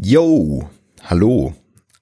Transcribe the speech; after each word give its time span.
Yo, 0.00 0.70
hallo. 1.02 1.54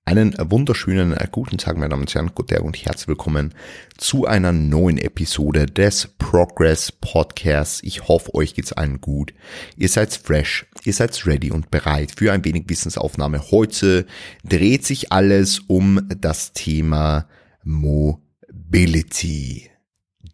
Einen 0.04 0.34
wunderschönen 0.38 1.14
äh, 1.14 1.28
guten 1.32 1.56
Tag, 1.56 1.78
meine 1.78 1.88
Damen 1.88 2.02
und 2.02 2.14
Herren, 2.14 2.30
guten 2.34 2.54
Tag 2.54 2.62
und 2.62 2.76
herzlich 2.76 3.08
willkommen 3.08 3.54
zu 3.96 4.26
einer 4.26 4.52
neuen 4.52 4.98
Episode 4.98 5.64
des 5.64 6.06
Progress 6.18 6.92
Podcasts. 6.92 7.82
Ich 7.82 8.06
hoffe, 8.06 8.34
euch 8.34 8.52
geht's 8.52 8.74
allen 8.74 9.00
gut. 9.00 9.32
Ihr 9.78 9.88
seid 9.88 10.12
fresh, 10.12 10.66
ihr 10.84 10.92
seid 10.92 11.26
ready 11.26 11.50
und 11.50 11.70
bereit 11.70 12.12
für 12.14 12.32
ein 12.32 12.44
wenig 12.44 12.64
Wissensaufnahme. 12.68 13.50
Heute 13.50 14.04
dreht 14.44 14.84
sich 14.84 15.10
alles 15.10 15.60
um 15.60 16.06
das 16.20 16.52
Thema 16.52 17.26
Mobility, 17.64 18.20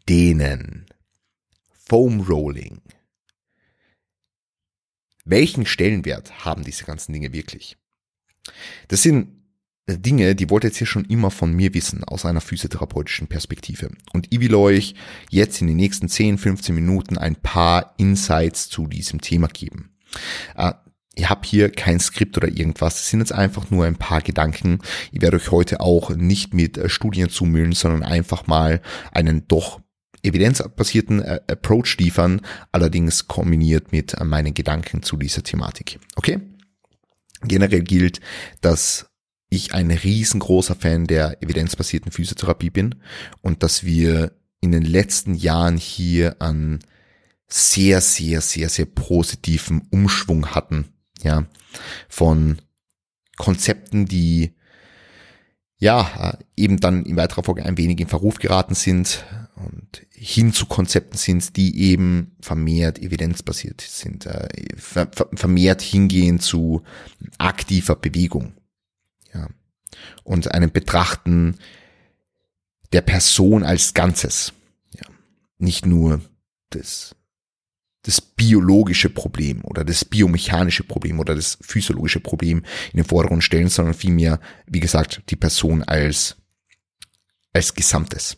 Dehnen, 0.09 0.87
Foam 1.71 2.23
Rolling, 2.23 2.81
welchen 5.25 5.67
Stellenwert 5.67 6.45
haben 6.45 6.65
diese 6.65 6.85
ganzen 6.85 7.13
Dinge 7.13 7.33
wirklich? 7.33 7.77
Das 8.89 9.03
sind 9.03 9.43
Dinge, 9.89 10.35
die 10.35 10.49
wollt 10.49 10.65
ihr 10.65 10.69
jetzt 10.69 10.79
hier 10.79 10.87
schon 10.87 11.05
immer 11.07 11.31
von 11.31 11.53
mir 11.53 11.75
wissen, 11.75 12.05
aus 12.05 12.25
einer 12.25 12.41
physiotherapeutischen 12.41 13.27
Perspektive. 13.27 13.91
Und 14.13 14.29
ich 14.31 14.41
will 14.41 14.55
euch 14.55 14.95
jetzt 15.29 15.61
in 15.61 15.67
den 15.67 15.77
nächsten 15.77 16.09
10, 16.09 16.39
15 16.39 16.75
Minuten 16.75 17.19
ein 17.19 17.37
paar 17.37 17.95
Insights 17.99 18.69
zu 18.69 18.87
diesem 18.87 19.21
Thema 19.21 19.49
geben. 19.49 19.97
Äh, 20.57 20.73
ich 21.15 21.29
habe 21.29 21.43
hier 21.45 21.71
kein 21.71 22.01
Skript 22.01 22.37
oder 22.37 22.49
irgendwas. 22.49 23.01
Es 23.01 23.11
sind 23.11 23.21
jetzt 23.21 23.33
einfach 23.33 23.71
nur 23.71 23.85
ein 23.85 23.97
paar 23.97 24.23
Gedanken. 24.23 24.79
Ich 25.11 25.21
werde 25.21 25.37
euch 25.37 25.51
heute 25.51 25.81
auch 25.81 26.11
nicht 26.11 26.55
mit 26.55 26.79
äh, 26.79 26.89
Studien 26.89 27.29
zumüllen, 27.29 27.73
sondern 27.73 28.03
einfach 28.03 28.47
mal 28.47 28.81
einen 29.11 29.47
doch 29.49 29.81
evidenzbasierten 30.23 31.21
äh, 31.23 31.41
Approach 31.49 31.97
liefern, 31.99 32.41
allerdings 32.71 33.29
kombiniert 33.29 33.93
mit 33.93 34.15
äh, 34.15 34.25
meinen 34.25 34.55
Gedanken 34.55 35.03
zu 35.03 35.17
dieser 35.17 35.43
Thematik. 35.43 35.99
Okay? 36.17 36.41
Generell 37.43 37.83
gilt, 37.83 38.21
dass 38.61 39.07
ich 39.49 39.75
ein 39.75 39.91
riesengroßer 39.91 40.75
Fan 40.75 41.07
der 41.07 41.43
evidenzbasierten 41.43 42.13
Physiotherapie 42.13 42.71
bin 42.71 42.95
und 43.43 43.63
dass 43.63 43.85
wir 43.85 44.33
in 44.61 44.73
den 44.73 44.85
letzten 44.85 45.35
Jahren 45.35 45.77
hier 45.77 46.37
an 46.41 46.79
sehr, 47.49 48.01
sehr, 48.01 48.41
sehr, 48.41 48.69
sehr 48.71 48.87
positiven 48.87 49.89
Umschwung 49.91 50.55
hatten, 50.55 50.87
ja, 51.23 51.47
von 52.09 52.63
Konzepten, 53.37 54.07
die 54.07 54.55
ja, 55.83 56.39
eben 56.57 56.79
dann 56.79 57.05
in 57.05 57.17
weiterer 57.17 57.43
Folge 57.43 57.65
ein 57.65 57.77
wenig 57.77 57.99
in 57.99 58.07
Verruf 58.07 58.39
geraten 58.39 58.77
sind 58.77 59.25
und 59.57 60.07
hin 60.25 60.53
zu 60.53 60.67
Konzepten 60.67 61.19
sind, 61.19 61.57
die 61.57 61.81
eben 61.81 62.37
vermehrt 62.41 63.01
evidenzbasiert 63.01 63.81
sind, 63.81 64.27
äh, 64.27 64.49
vermehrt 64.77 65.83
hingehen 65.83 66.39
zu 66.39 66.83
aktiver 67.39 67.97
Bewegung. 67.97 68.53
Ja. 69.35 69.49
Und 70.23 70.53
einem 70.55 70.71
Betrachten 70.71 71.57
der 72.93 73.01
Person 73.01 73.65
als 73.65 73.95
Ganzes. 73.95 74.53
Ja. 74.95 75.11
Nicht 75.59 75.87
nur 75.87 76.21
des 76.73 77.17
das 78.03 78.21
biologische 78.21 79.11
Problem 79.11 79.65
oder 79.65 79.85
das 79.85 80.05
biomechanische 80.05 80.85
Problem 80.85 81.19
oder 81.19 81.35
das 81.35 81.59
physiologische 81.61 82.19
Problem 82.21 82.59
in 82.93 82.97
den 82.97 83.05
Vordergrund 83.05 83.45
stellen, 83.45 83.69
sondern 83.69 83.95
vielmehr, 83.95 84.41
wie 84.67 84.81
gesagt, 84.81 85.23
die 85.31 85.37
Person 85.37 85.85
als, 85.85 86.37
als 87.53 87.75
Gesamtes. 87.75 88.37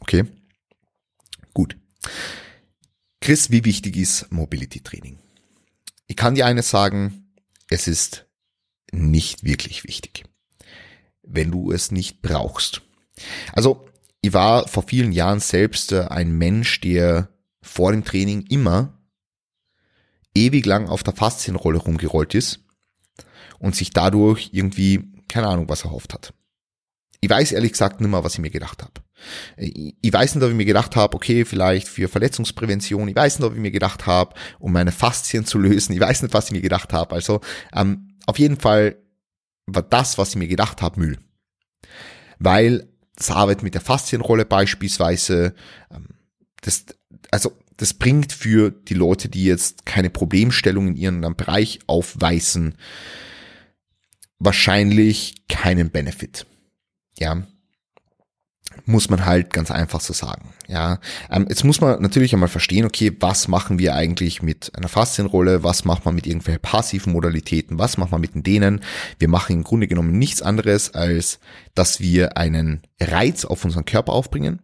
Okay? 0.00 0.24
Gut. 1.54 1.76
Chris, 3.20 3.50
wie 3.50 3.64
wichtig 3.64 3.96
ist 3.96 4.30
Mobility 4.30 4.80
Training? 4.80 5.18
Ich 6.06 6.16
kann 6.16 6.34
dir 6.34 6.46
eines 6.46 6.70
sagen, 6.70 7.34
es 7.68 7.86
ist 7.86 8.26
nicht 8.92 9.44
wirklich 9.44 9.84
wichtig, 9.84 10.24
wenn 11.22 11.50
du 11.50 11.72
es 11.72 11.90
nicht 11.90 12.22
brauchst. 12.22 12.82
Also, 13.52 13.88
ich 14.20 14.32
war 14.32 14.66
vor 14.66 14.82
vielen 14.84 15.12
Jahren 15.12 15.40
selbst 15.40 15.92
äh, 15.92 16.06
ein 16.08 16.32
Mensch, 16.32 16.80
der 16.80 17.28
vor 17.60 17.92
dem 17.92 18.04
Training 18.04 18.46
immer 18.48 18.98
ewig 20.34 20.64
lang 20.66 20.88
auf 20.88 21.02
der 21.02 21.14
Faszienrolle 21.14 21.78
rumgerollt 21.78 22.34
ist 22.34 22.64
und 23.58 23.74
sich 23.74 23.90
dadurch 23.90 24.50
irgendwie, 24.52 25.12
keine 25.28 25.48
Ahnung, 25.48 25.68
was 25.68 25.84
erhofft 25.84 26.14
hat. 26.14 26.32
Ich 27.20 27.28
weiß 27.28 27.52
ehrlich 27.52 27.72
gesagt 27.72 28.00
nicht 28.00 28.10
mehr, 28.10 28.24
was 28.24 28.34
ich 28.34 28.40
mir 28.40 28.50
gedacht 28.50 28.82
habe. 28.82 28.92
Ich 29.56 30.12
weiß 30.12 30.34
nicht, 30.34 30.44
ob 30.44 30.50
ich 30.50 30.56
mir 30.56 30.64
gedacht 30.64 30.96
habe, 30.96 31.16
okay, 31.16 31.44
vielleicht 31.44 31.88
für 31.88 32.08
Verletzungsprävention. 32.08 33.08
Ich 33.08 33.16
weiß 33.16 33.38
nicht, 33.38 33.46
ob 33.46 33.54
ich 33.54 33.60
mir 33.60 33.70
gedacht 33.70 34.06
habe, 34.06 34.34
um 34.58 34.72
meine 34.72 34.92
Faszien 34.92 35.44
zu 35.44 35.58
lösen. 35.58 35.92
Ich 35.92 36.00
weiß 36.00 36.22
nicht, 36.22 36.34
was 36.34 36.46
ich 36.46 36.52
mir 36.52 36.60
gedacht 36.60 36.92
habe. 36.92 37.14
Also 37.14 37.40
ähm, 37.74 38.16
auf 38.26 38.38
jeden 38.38 38.58
Fall 38.58 38.96
war 39.66 39.82
das, 39.82 40.18
was 40.18 40.30
ich 40.30 40.36
mir 40.36 40.48
gedacht 40.48 40.82
habe, 40.82 41.00
Müll. 41.00 41.18
Weil 42.38 42.88
das 43.16 43.30
Arbeit 43.30 43.62
mit 43.62 43.74
der 43.74 43.80
Faszienrolle 43.80 44.44
beispielsweise, 44.44 45.54
ähm, 45.90 46.08
das, 46.60 46.86
also 47.30 47.52
das 47.76 47.94
bringt 47.94 48.32
für 48.32 48.70
die 48.70 48.94
Leute, 48.94 49.28
die 49.28 49.44
jetzt 49.44 49.86
keine 49.86 50.10
Problemstellung 50.10 50.88
in 50.88 50.96
ihrem 50.96 51.36
Bereich 51.36 51.80
aufweisen, 51.86 52.74
wahrscheinlich 54.38 55.34
keinen 55.48 55.90
Benefit. 55.90 56.46
Ja. 57.18 57.46
Muss 58.88 59.10
man 59.10 59.26
halt 59.26 59.52
ganz 59.52 59.70
einfach 59.70 60.00
so 60.00 60.14
sagen. 60.14 60.48
Ja, 60.66 60.98
ähm, 61.30 61.44
jetzt 61.46 61.62
muss 61.62 61.82
man 61.82 62.00
natürlich 62.00 62.32
einmal 62.32 62.48
verstehen, 62.48 62.86
okay, 62.86 63.14
was 63.20 63.46
machen 63.46 63.78
wir 63.78 63.94
eigentlich 63.94 64.40
mit 64.40 64.74
einer 64.74 64.88
Faszienrolle, 64.88 65.62
was 65.62 65.84
macht 65.84 66.06
man 66.06 66.14
mit 66.14 66.26
irgendwelchen 66.26 66.62
passiven 66.62 67.12
Modalitäten, 67.12 67.78
was 67.78 67.98
macht 67.98 68.12
man 68.12 68.22
mit 68.22 68.30
denen? 68.46 68.80
Wir 69.18 69.28
machen 69.28 69.56
im 69.56 69.62
Grunde 69.62 69.88
genommen 69.88 70.18
nichts 70.18 70.40
anderes, 70.40 70.94
als 70.94 71.38
dass 71.74 72.00
wir 72.00 72.38
einen 72.38 72.80
Reiz 72.98 73.44
auf 73.44 73.62
unseren 73.66 73.84
Körper 73.84 74.14
aufbringen 74.14 74.62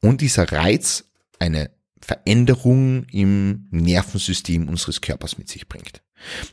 und 0.00 0.20
dieser 0.20 0.52
Reiz 0.52 1.04
eine 1.38 1.70
Veränderung 2.02 3.04
im 3.04 3.66
Nervensystem 3.70 4.68
unseres 4.68 5.00
Körpers 5.00 5.38
mit 5.38 5.48
sich 5.48 5.68
bringt. 5.70 6.02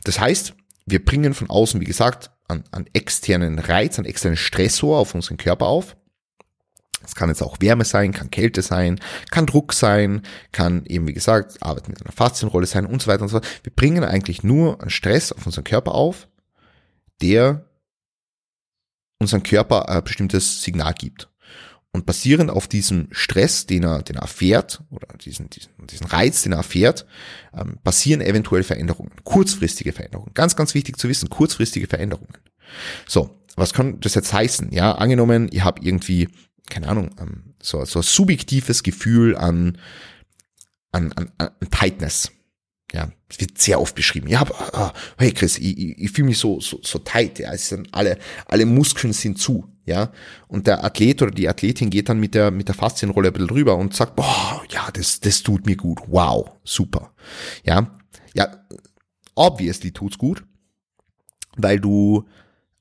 Das 0.05 0.17
heißt, 0.17 0.53
wir 0.85 1.03
bringen 1.03 1.33
von 1.33 1.49
außen, 1.49 1.81
wie 1.81 1.85
gesagt, 1.85 2.31
an, 2.47 2.63
an 2.71 2.85
externen 2.93 3.59
Reiz, 3.59 3.99
an 3.99 4.05
externen 4.05 4.37
Stressor 4.37 4.97
auf 4.97 5.13
unseren 5.13 5.35
Körper 5.35 5.67
auf. 5.67 5.97
Es 7.03 7.15
kann 7.15 7.29
jetzt 7.29 7.41
auch 7.41 7.57
Wärme 7.59 7.85
sein, 7.85 8.13
kann 8.13 8.31
Kälte 8.31 8.61
sein, 8.61 8.99
kann 9.31 9.45
Druck 9.45 9.73
sein, 9.73 10.21
kann 10.51 10.85
eben, 10.85 11.07
wie 11.07 11.13
gesagt, 11.13 11.61
Arbeit 11.61 11.87
mit 11.89 12.01
einer 12.01 12.11
Faszienrolle 12.11 12.67
sein 12.67 12.85
und 12.85 13.01
so 13.01 13.07
weiter 13.07 13.23
und 13.23 13.29
so 13.29 13.39
fort. 13.39 13.47
Wir 13.63 13.73
bringen 13.73 14.03
eigentlich 14.03 14.43
nur 14.43 14.81
einen 14.81 14.89
Stress 14.89 15.31
auf 15.31 15.45
unseren 15.45 15.63
Körper 15.63 15.93
auf, 15.93 16.27
der 17.21 17.65
unseren 19.19 19.43
Körper 19.43 19.89
ein 19.89 20.03
bestimmtes 20.03 20.61
Signal 20.61 20.93
gibt. 20.93 21.29
Und 21.93 22.05
basierend 22.05 22.49
auf 22.49 22.69
diesem 22.69 23.09
Stress, 23.11 23.65
den 23.65 23.83
er, 23.83 24.01
den 24.01 24.15
er 24.15 24.21
erfährt, 24.21 24.81
oder 24.91 25.07
diesen, 25.17 25.49
diesen, 25.49 25.71
diesen 25.87 26.07
Reiz, 26.07 26.41
den 26.41 26.53
er 26.53 26.59
erfährt, 26.59 27.05
ähm, 27.53 27.79
passieren 27.83 28.21
eventuell 28.21 28.63
Veränderungen, 28.63 29.11
kurzfristige 29.25 29.91
Veränderungen. 29.91 30.33
Ganz, 30.33 30.55
ganz 30.55 30.73
wichtig 30.73 30.97
zu 30.97 31.09
wissen, 31.09 31.29
kurzfristige 31.29 31.87
Veränderungen. 31.87 32.33
So, 33.05 33.41
was 33.57 33.73
kann 33.73 33.99
das 33.99 34.15
jetzt 34.15 34.31
heißen? 34.31 34.71
Ja, 34.71 34.93
angenommen, 34.93 35.49
ihr 35.49 35.65
habt 35.65 35.83
irgendwie, 35.83 36.29
keine 36.69 36.87
Ahnung, 36.87 37.11
ähm, 37.19 37.53
so, 37.61 37.83
so 37.85 38.01
subjektives 38.01 38.83
Gefühl 38.83 39.35
an, 39.35 39.77
an, 40.91 41.11
an, 41.13 41.31
an 41.37 41.51
Tightness. 41.69 42.31
Ja, 42.93 43.09
es 43.29 43.39
wird 43.39 43.57
sehr 43.57 43.79
oft 43.79 43.95
beschrieben. 43.95 44.27
Ja, 44.27 44.41
aber, 44.41 44.75
ah, 44.75 44.93
hey 45.17 45.31
Chris, 45.31 45.57
ich, 45.57 45.77
ich, 45.77 45.97
ich 45.97 46.11
fühle 46.11 46.27
mich 46.27 46.37
so, 46.37 46.59
so, 46.59 46.79
so 46.83 46.99
tight, 46.99 47.39
ja, 47.39 47.53
es 47.53 47.69
sind 47.69 47.87
alle, 47.93 48.17
alle 48.47 48.65
Muskeln 48.65 49.13
sind 49.13 49.39
zu, 49.39 49.65
ja. 49.85 50.11
Und 50.49 50.67
der 50.67 50.83
Athlet 50.83 51.21
oder 51.21 51.31
die 51.31 51.47
Athletin 51.47 51.89
geht 51.89 52.09
dann 52.09 52.19
mit 52.19 52.35
der, 52.35 52.51
mit 52.51 52.67
der 52.67 52.75
Faszienrolle 52.75 53.29
ein 53.29 53.33
bisschen 53.33 53.47
drüber 53.47 53.77
und 53.77 53.95
sagt, 53.95 54.17
boah, 54.17 54.61
ja, 54.71 54.89
das, 54.91 55.21
das 55.21 55.41
tut 55.41 55.65
mir 55.65 55.77
gut. 55.77 55.99
Wow, 56.07 56.57
super. 56.65 57.13
Ja, 57.63 57.97
ja, 58.33 58.65
obviously 59.35 59.91
tut's 59.91 60.17
gut, 60.17 60.43
weil 61.55 61.79
du 61.79 62.27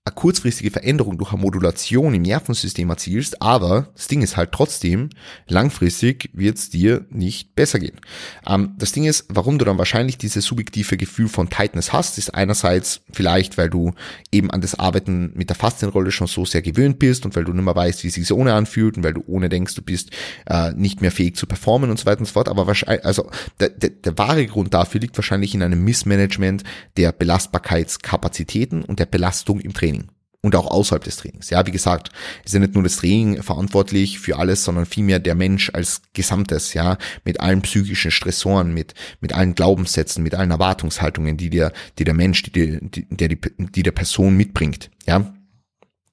eine 0.07 0.15
kurzfristige 0.15 0.71
Veränderung 0.71 1.19
durch 1.19 1.33
eine 1.33 1.43
Modulation 1.43 2.15
im 2.15 2.23
Nervensystem 2.23 2.89
erzielst, 2.89 3.43
aber 3.43 3.89
das 3.95 4.09
Ding 4.09 4.23
ist 4.23 4.39
halt 4.39 4.51
trotzdem, 4.51 5.11
langfristig 5.47 6.31
wird 6.33 6.57
es 6.57 6.71
dir 6.71 7.05
nicht 7.11 7.55
besser 7.55 7.79
gehen. 7.79 8.01
Ähm, 8.47 8.75
das 8.79 8.93
Ding 8.93 9.05
ist, 9.05 9.27
warum 9.29 9.59
du 9.59 9.67
dann 9.67 9.77
wahrscheinlich 9.77 10.17
dieses 10.17 10.47
subjektive 10.47 10.97
Gefühl 10.97 11.29
von 11.29 11.51
Tightness 11.51 11.93
hast, 11.93 12.17
ist 12.17 12.35
einerseits 12.35 13.03
vielleicht, 13.13 13.59
weil 13.59 13.69
du 13.69 13.93
eben 14.33 14.51
an 14.51 14.63
das 14.63 14.79
Arbeiten 14.79 15.33
mit 15.35 15.51
der 15.51 15.57
Faszienrolle 15.57 16.13
schon 16.13 16.29
so 16.29 16.47
sehr 16.47 16.63
gewöhnt 16.63 16.99
bist 16.99 17.27
und 17.27 17.37
weil 17.37 17.45
du 17.45 17.53
nicht 17.53 17.65
mehr 17.65 17.77
weißt, 17.77 18.03
wie 18.03 18.09
es 18.09 18.15
sich 18.15 18.33
ohne 18.33 18.55
anfühlt 18.55 18.97
und 18.97 19.05
weil 19.05 19.13
du 19.13 19.23
ohne 19.27 19.51
denkst, 19.51 19.75
du 19.75 19.83
bist 19.83 20.13
äh, 20.47 20.73
nicht 20.73 21.03
mehr 21.03 21.13
fähig 21.13 21.37
zu 21.37 21.47
performen 21.47 21.91
und 21.91 21.99
so 21.99 22.07
weiter 22.07 22.21
und 22.21 22.27
so 22.27 22.33
fort. 22.33 22.49
Aber 22.49 22.67
wahrscheinlich, 22.67 23.05
also 23.05 23.29
der, 23.61 23.69
der, 23.69 23.91
der 23.91 24.17
wahre 24.17 24.47
Grund 24.47 24.73
dafür 24.73 25.03
liegt 25.03 25.19
wahrscheinlich 25.19 25.55
in 25.55 25.63
einem 25.63 25.85
Missmanagement 25.85 26.65
der 26.97 27.13
Belastbarkeitskapazitäten 27.13 28.83
und 28.83 28.99
der 28.99 29.07
Belastung 29.07 29.61
im 29.61 29.75
Training. 29.75 30.00
Und 30.43 30.57
auch 30.57 30.67
außerhalb 30.67 31.05
des 31.05 31.17
Trainings. 31.17 31.51
Ja, 31.51 31.67
wie 31.67 31.71
gesagt, 31.71 32.11
ist 32.45 32.55
ja 32.55 32.61
nicht 32.61 32.75
nur 32.75 32.83
das 32.83 32.97
Training 32.97 33.43
verantwortlich 33.43 34.19
für 34.19 34.39
alles, 34.39 34.65
sondern 34.65 34.87
vielmehr 34.87 35.19
der 35.19 35.35
Mensch 35.35 35.71
als 35.75 36.03
Gesamtes, 36.15 36.73
ja, 36.75 36.97
mit 37.25 37.41
allen 37.41 37.63
psychischen 37.63 38.11
Stressoren, 38.11 38.73
mit, 38.73 38.95
mit 39.21 39.35
allen 39.35 39.55
Glaubenssätzen, 39.55 40.23
mit 40.23 40.35
allen 40.35 40.51
Erwartungshaltungen, 40.51 41.37
die 41.37 41.51
der, 41.51 41.73
die 41.99 42.05
der 42.05 42.15
Mensch, 42.15 42.43
die, 42.43 42.51
die, 42.51 42.91
die, 42.91 43.07
der, 43.09 43.29
die, 43.29 43.39
die 43.59 43.83
der 43.83 43.93
Person 43.93 44.37
mitbringt, 44.37 44.91
ja, 45.07 45.35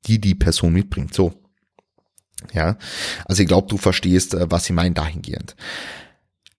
die 0.06 0.20
die 0.20 0.36
Person 0.36 0.74
mitbringt, 0.74 1.14
so. 1.14 1.34
Ja, 2.54 2.78
also 3.26 3.42
ich 3.42 3.48
glaube, 3.48 3.68
du 3.68 3.78
verstehst, 3.78 4.34
äh, 4.34 4.52
was 4.52 4.66
ich 4.66 4.76
meine 4.76 4.94
dahingehend. 4.94 5.56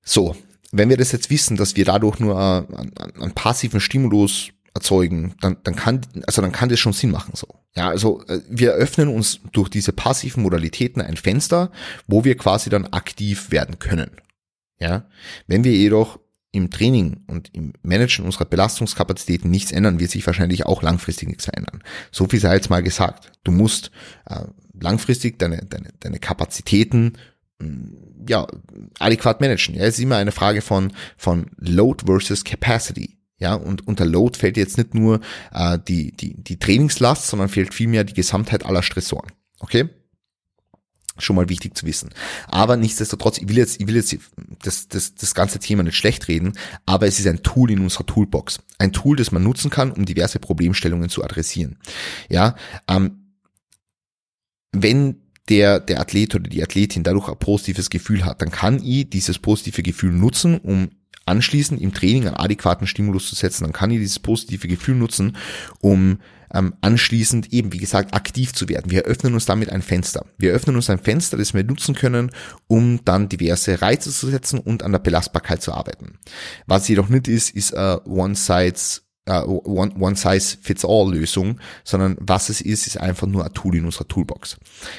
So, 0.03 0.35
wenn 0.73 0.89
wir 0.89 0.97
das 0.97 1.13
jetzt 1.13 1.31
wissen, 1.31 1.57
dass 1.57 1.77
wir 1.77 1.85
dadurch 1.85 2.19
nur 2.19 2.35
äh, 2.35 2.77
einen, 2.77 2.97
einen 2.97 3.35
passiven 3.35 3.81
Stimulus 3.81 4.51
erzeugen, 4.75 5.35
dann, 5.41 5.57
dann 5.63 5.77
kann, 5.77 6.01
also 6.27 6.43
dann 6.43 6.53
kann 6.53 6.69
das 6.69 6.81
schon 6.81 6.93
Sinn 6.93 7.11
machen, 7.11 7.33
so. 7.35 7.47
Ja, 7.79 7.91
also 7.91 8.25
äh, 8.27 8.41
wir 8.49 8.73
öffnen 8.73 9.07
uns 9.07 9.39
durch 9.53 9.69
diese 9.69 9.93
passiven 9.93 10.43
Modalitäten 10.43 11.01
ein 11.01 11.17
Fenster, 11.17 11.71
wo 12.09 12.25
wir 12.25 12.37
quasi 12.37 12.71
dann 12.71 12.87
aktiv 12.87 13.53
werden 13.53 13.79
können. 13.79 14.11
Ja, 14.81 15.05
wenn 15.47 15.63
wir 15.63 15.71
jedoch 15.71 16.19
im 16.51 16.71
Training 16.71 17.23
und 17.29 17.55
im 17.55 17.75
Managen 17.83 18.25
unserer 18.25 18.47
Belastungskapazitäten 18.47 19.49
nichts 19.49 19.71
ändern, 19.71 20.01
wird 20.01 20.11
sich 20.11 20.27
wahrscheinlich 20.27 20.67
auch 20.67 20.83
langfristig 20.83 21.29
nichts 21.29 21.45
verändern. 21.45 21.85
So 22.11 22.27
viel 22.27 22.41
sei 22.41 22.57
jetzt 22.57 22.69
mal 22.69 22.83
gesagt. 22.83 23.31
Du 23.45 23.53
musst 23.53 23.93
äh, 24.27 24.41
langfristig 24.81 25.39
deine, 25.39 25.65
deine, 25.65 25.91
deine 26.01 26.19
Kapazitäten 26.19 27.13
ja, 28.29 28.47
adäquat 28.99 29.41
managen. 29.41 29.77
Ja, 29.77 29.83
es 29.83 29.99
ist 29.99 30.05
immer 30.05 30.17
eine 30.17 30.33
Frage 30.33 30.63
von, 30.63 30.93
von 31.17 31.47
Load 31.59 32.07
versus 32.07 32.43
Capacity. 32.45 33.18
Ja, 33.39 33.55
und 33.55 33.87
unter 33.87 34.05
Load 34.05 34.39
fällt 34.39 34.57
jetzt 34.57 34.79
nicht 34.79 34.95
nur 34.95 35.21
äh, 35.53 35.79
die, 35.87 36.13
die, 36.13 36.35
die 36.35 36.59
Trainingslast, 36.59 37.29
sondern 37.29 37.49
fällt 37.49 37.73
vielmehr 37.73 38.05
die 38.05 38.15
Gesamtheit 38.15 38.67
aller 38.67 38.83
Stressoren. 38.83 39.31
Okay? 39.61 39.89
Schon 41.19 41.37
mal 41.37 41.49
wichtig 41.49 41.77
zu 41.77 41.87
wissen. 41.87 42.11
Aber 42.49 42.77
nichtsdestotrotz, 42.77 43.39
ich 43.39 43.49
will 43.49 43.57
jetzt, 43.57 43.81
ich 43.81 43.87
will 43.87 43.97
jetzt 43.97 44.17
das, 44.63 44.89
das, 44.89 45.15
das 45.15 45.35
ganze 45.35 45.59
Thema 45.61 45.83
nicht 45.83 45.97
schlecht 45.97 46.29
reden, 46.29 46.53
aber 46.85 47.07
es 47.07 47.19
ist 47.19 47.27
ein 47.27 47.43
Tool 47.43 47.71
in 47.71 47.81
unserer 47.81 48.07
Toolbox. 48.07 48.59
Ein 48.79 48.93
Tool, 48.93 49.17
das 49.17 49.33
man 49.33 49.43
nutzen 49.43 49.71
kann, 49.71 49.93
um 49.93 50.05
diverse 50.05 50.39
Problemstellungen 50.41 51.09
zu 51.09 51.23
adressieren. 51.23 51.79
Ja, 52.29 52.57
ähm, 52.89 53.35
wenn 54.73 55.23
der, 55.49 55.81
der 55.81 56.01
Athlet 56.01 56.35
oder 56.35 56.49
die 56.49 56.63
Athletin 56.63 57.05
dadurch 57.05 57.29
ein 57.29 57.39
positives 57.39 57.91
Gefühl 57.91 58.25
hat, 58.25 58.43
dann 58.43 58.51
kann 58.51 58.83
ich 58.83 59.09
dieses 59.09 59.39
positive 59.39 59.83
Gefühl 59.83 60.13
nutzen, 60.13 60.59
um 60.59 60.91
anschließend 61.29 61.81
im 61.81 61.95
Training 61.95 62.27
einen 62.27 62.37
adäquaten 62.37 62.87
Stimulus 62.87 63.29
zu 63.29 63.35
setzen. 63.35 63.65
Dann 63.65 63.73
kann 63.73 63.91
ich 63.91 63.99
dieses 63.99 64.19
positive 64.19 64.67
Gefühl 64.67 64.97
nutzen, 64.97 65.37
um 65.81 66.19
ähm, 66.53 66.75
anschließend 66.81 67.53
eben, 67.53 67.73
wie 67.73 67.79
gesagt, 67.79 68.15
aktiv 68.15 68.53
zu 68.55 68.69
werden. 68.69 68.91
Wir 68.91 69.03
öffnen 69.03 69.35
uns 69.35 69.47
damit 69.47 69.71
ein 69.71 69.83
Fenster. 69.83 70.25
Wir 70.39 70.53
öffnen 70.53 70.77
uns 70.77 70.89
ein 70.91 70.99
Fenster, 70.99 71.37
das 71.37 71.55
wir 71.55 71.65
nutzen 71.65 71.95
können, 71.95 72.31
um 72.67 73.05
dann 73.05 73.29
diverse 73.29 73.83
Reize 73.83 74.11
zu 74.11 74.29
setzen 74.29 74.59
und 74.59 74.83
an 74.83 74.93
der 74.93 74.99
Belastbarkeit 74.99 75.63
zu 75.63 75.73
arbeiten. 75.73 76.19
Was 76.67 76.89
jedoch 76.89 77.09
nicht 77.09 77.29
ist, 77.29 77.51
ist 77.51 77.75
uh, 77.75 78.01
one 78.07 78.35
size 79.29 79.47
uh, 79.47 79.61
one, 79.65 79.95
one 79.99 80.17
size 80.17 80.57
fits 80.61 80.85
all 80.85 81.13
Lösung, 81.13 81.61
sondern 81.85 82.17
was 82.21 82.49
es 82.49 82.61
ist, 82.61 82.87
ist 82.87 82.99
einfach 82.99 83.27
nur 83.27 83.45
ein 83.45 83.53
Tool 83.53 83.77
in 83.77 83.85
unserer 83.85 84.09
Toolbox. 84.09 84.57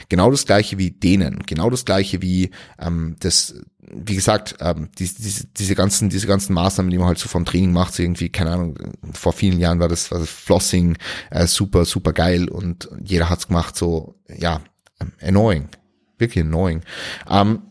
Genau 0.10 0.32
das 0.32 0.46
gleiche 0.46 0.78
wie 0.78 0.92
denen, 0.92 1.40
genau 1.46 1.70
das 1.70 1.86
gleiche 1.86 2.22
wie 2.22 2.52
ähm, 2.80 3.16
das, 3.20 3.56
wie 3.80 4.16
gesagt, 4.16 4.56
ähm, 4.60 4.90
die, 4.98 5.06
diese, 5.06 5.48
diese 5.48 5.76
ganzen, 5.76 6.10
diese 6.10 6.28
ganzen 6.28 6.54
Maßnahmen, 6.54 6.92
die 6.92 6.98
man 6.98 7.08
halt 7.08 7.18
so 7.18 7.28
vom 7.28 7.46
Training 7.46 7.72
macht, 7.72 7.94
so 7.94 8.04
irgendwie, 8.04 8.30
keine 8.30 8.52
Ahnung, 8.52 8.78
vor 9.14 9.34
vielen 9.34 9.60
Jahren 9.60 9.80
war 9.80 9.88
das, 9.88 10.12
war 10.12 10.20
das 10.20 10.30
Flossing 10.30 10.98
äh, 11.32 11.48
super, 11.48 11.86
super 11.86 12.14
geil 12.14 12.50
und 12.50 12.90
jeder 13.04 13.30
hat's 13.30 13.48
gemacht, 13.48 13.76
so, 13.76 14.16
ja, 14.28 14.62
ähm, 15.00 15.14
annoying, 15.22 15.70
wirklich 16.18 16.44
annoying. 16.46 16.82
Ähm, 17.30 17.64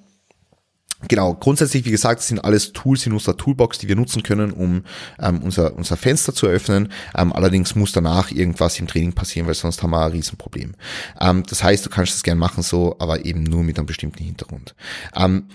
Genau, 1.07 1.35
grundsätzlich, 1.35 1.85
wie 1.85 1.93
gesagt, 1.93 2.23
sind 2.23 2.41
alles 2.41 2.73
Tools 2.73 3.07
in 3.07 3.13
unserer 3.13 3.37
Toolbox, 3.37 3.79
die 3.79 3.87
wir 3.87 3.95
nutzen 3.95 4.25
können, 4.25 4.51
um 4.51 4.83
ähm, 5.21 5.43
unser, 5.43 5.77
unser 5.77 5.97
Fenster 5.97 6.35
zu 6.35 6.47
öffnen. 6.47 6.91
Ähm, 7.17 7.33
allerdings 7.33 7.77
muss 7.77 7.93
danach 7.93 8.33
irgendwas 8.33 8.81
im 8.81 8.89
Training 8.89 9.13
passieren, 9.13 9.47
weil 9.47 9.55
sonst 9.55 9.81
haben 9.83 9.91
wir 9.91 10.05
ein 10.05 10.11
Riesenproblem. 10.11 10.75
Ähm, 11.21 11.45
das 11.49 11.63
heißt, 11.63 11.87
du 11.87 11.91
kannst 11.91 12.15
das 12.15 12.25
gern 12.25 12.39
machen 12.39 12.65
so, 12.65 12.97
aber 12.99 13.25
eben 13.25 13.45
nur 13.45 13.63
mit 13.63 13.79
einem 13.79 13.87
bestimmten 13.87 14.25
Hintergrund. 14.25 14.75
Ähm, 15.15 15.49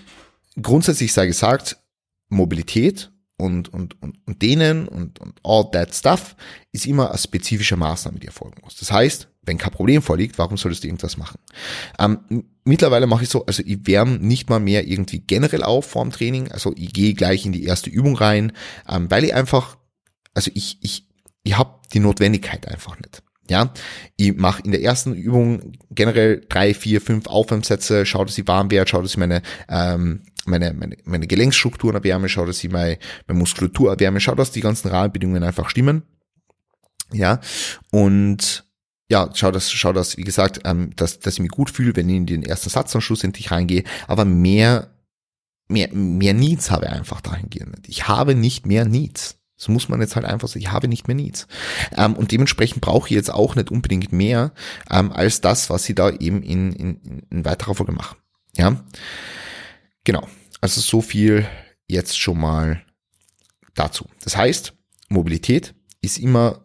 grundsätzlich 0.60 1.12
sei 1.12 1.26
gesagt, 1.26 1.76
Mobilität 2.30 3.12
und, 3.36 3.68
und, 3.68 4.00
und, 4.02 4.16
und 4.26 4.40
denen 4.40 4.88
und, 4.88 5.20
und 5.20 5.40
all 5.44 5.70
that 5.72 5.94
stuff 5.94 6.36
ist 6.72 6.86
immer 6.86 7.10
eine 7.10 7.18
spezifische 7.18 7.76
Maßnahme, 7.76 8.18
die 8.18 8.28
erfolgen 8.28 8.62
muss. 8.62 8.76
Das 8.76 8.90
heißt, 8.90 9.28
wenn 9.46 9.58
kein 9.58 9.72
Problem 9.72 10.02
vorliegt, 10.02 10.38
warum 10.38 10.56
solltest 10.56 10.84
du 10.84 10.88
irgendwas 10.88 11.16
machen? 11.16 11.38
Ähm, 11.98 12.44
mittlerweile 12.64 13.06
mache 13.06 13.24
ich 13.24 13.30
so, 13.30 13.46
also 13.46 13.62
ich 13.64 13.86
wärme 13.86 14.18
nicht 14.18 14.48
mal 14.48 14.60
mehr 14.60 14.86
irgendwie 14.86 15.20
generell 15.20 15.62
auf 15.62 15.86
vorm 15.86 16.10
Training, 16.10 16.50
also 16.50 16.72
ich 16.76 16.92
gehe 16.92 17.14
gleich 17.14 17.46
in 17.46 17.52
die 17.52 17.64
erste 17.64 17.90
Übung 17.90 18.16
rein, 18.16 18.52
ähm, 18.88 19.10
weil 19.10 19.24
ich 19.24 19.34
einfach, 19.34 19.76
also 20.34 20.50
ich, 20.54 20.78
ich, 20.80 21.06
ich 21.42 21.56
habe 21.56 21.80
die 21.92 22.00
Notwendigkeit 22.00 22.68
einfach 22.68 22.98
nicht. 22.98 23.22
Ja, 23.50 23.74
ich 24.16 24.34
mache 24.34 24.62
in 24.62 24.70
der 24.70 24.82
ersten 24.82 25.12
Übung 25.12 25.72
generell 25.90 26.46
drei, 26.48 26.72
vier, 26.72 27.02
fünf 27.02 27.26
Aufwärmsätze, 27.26 28.06
schaue, 28.06 28.24
dass 28.24 28.38
ich 28.38 28.46
warm 28.46 28.70
werde, 28.70 28.88
schaue, 28.88 29.02
dass 29.02 29.10
ich 29.10 29.18
meine, 29.18 29.42
ähm, 29.68 30.22
meine, 30.46 30.72
meine, 30.72 30.96
meine 31.04 31.26
Gelenksstrukturen 31.26 31.94
erwärme, 31.94 32.30
schaue, 32.30 32.46
dass 32.46 32.64
ich 32.64 32.70
meine, 32.70 32.98
meine 33.26 33.38
Muskulatur 33.38 33.90
erwärme, 33.90 34.20
schaue, 34.20 34.36
dass 34.36 34.50
die 34.50 34.62
ganzen 34.62 34.88
Rahmenbedingungen 34.88 35.42
einfach 35.42 35.68
stimmen. 35.68 36.04
Ja, 37.12 37.40
und 37.90 38.63
ja, 39.08 39.30
schau 39.34 39.50
das, 39.50 39.70
schau 39.70 39.92
das, 39.92 40.16
wie 40.16 40.24
gesagt, 40.24 40.60
ähm, 40.64 40.94
dass, 40.96 41.18
dass 41.20 41.34
ich 41.34 41.40
mich 41.40 41.50
gut 41.50 41.70
fühle, 41.70 41.94
wenn 41.96 42.08
ich 42.08 42.16
in 42.16 42.26
den 42.26 42.42
ersten 42.42 42.70
Satz 42.70 42.94
am 42.94 43.00
Schluss 43.00 43.24
endlich 43.24 43.50
reingehe, 43.50 43.84
aber 44.06 44.24
mehr, 44.24 44.90
mehr, 45.68 45.92
mehr 45.92 46.34
Needs 46.34 46.70
habe 46.70 46.86
ich 46.86 46.92
einfach 46.92 47.20
dahingehend. 47.20 47.88
Ich 47.88 48.08
habe 48.08 48.34
nicht 48.34 48.66
mehr 48.66 48.84
Needs. 48.84 49.38
So 49.56 49.70
muss 49.70 49.88
man 49.88 50.00
jetzt 50.00 50.16
halt 50.16 50.26
einfach 50.26 50.48
sagen, 50.48 50.60
ich 50.60 50.72
habe 50.72 50.88
nicht 50.88 51.06
mehr 51.06 51.14
Needs. 51.14 51.46
Ähm, 51.96 52.14
und 52.14 52.32
dementsprechend 52.32 52.80
brauche 52.80 53.08
ich 53.08 53.14
jetzt 53.14 53.32
auch 53.32 53.54
nicht 53.54 53.70
unbedingt 53.70 54.12
mehr 54.12 54.52
ähm, 54.90 55.12
als 55.12 55.40
das, 55.40 55.70
was 55.70 55.84
sie 55.84 55.94
da 55.94 56.10
eben 56.10 56.42
in, 56.42 56.72
in, 56.72 57.22
in 57.30 57.44
weiterer 57.44 57.74
Folge 57.74 57.92
machen. 57.92 58.16
Ja, 58.56 58.84
genau. 60.02 60.26
Also 60.60 60.80
so 60.80 61.00
viel 61.00 61.46
jetzt 61.86 62.18
schon 62.18 62.38
mal 62.38 62.82
dazu. 63.74 64.06
Das 64.22 64.36
heißt, 64.36 64.72
Mobilität 65.08 65.74
ist 66.00 66.18
immer 66.18 66.63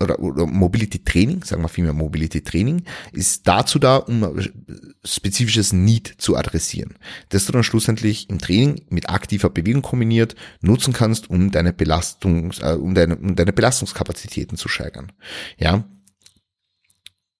oder, 0.00 0.18
oder 0.20 0.46
Mobility 0.46 1.04
Training, 1.04 1.44
sagen 1.44 1.62
wir 1.62 1.68
vielmehr 1.68 1.92
Mobility 1.92 2.42
Training, 2.42 2.84
ist 3.12 3.46
dazu 3.46 3.78
da, 3.78 3.96
um 3.96 4.40
spezifisches 5.04 5.72
Need 5.72 6.14
zu 6.18 6.36
adressieren, 6.36 6.96
das 7.28 7.46
du 7.46 7.52
dann 7.52 7.64
schlussendlich 7.64 8.28
im 8.30 8.38
Training 8.38 8.82
mit 8.88 9.08
aktiver 9.10 9.50
Bewegung 9.50 9.82
kombiniert 9.82 10.34
nutzen 10.60 10.92
kannst, 10.92 11.30
um 11.30 11.50
deine 11.50 11.72
Belastung, 11.72 12.52
äh, 12.60 12.72
um 12.72 12.94
deine, 12.94 13.16
um 13.16 13.36
deine 13.36 13.52
Belastungskapazitäten 13.52 14.56
zu 14.56 14.68
steigern. 14.68 15.12
Ja, 15.58 15.84